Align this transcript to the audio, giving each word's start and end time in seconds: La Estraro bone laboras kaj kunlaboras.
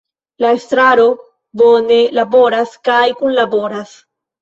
La 0.43 0.49
Estraro 0.59 1.05
bone 1.63 2.01
laboras 2.19 2.75
kaj 2.91 3.01
kunlaboras. 3.23 3.99